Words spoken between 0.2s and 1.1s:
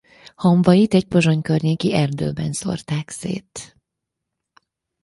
Hamvait egy